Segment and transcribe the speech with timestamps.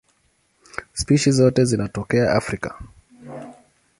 [0.93, 2.79] Spishi zote zinatokea Afrika.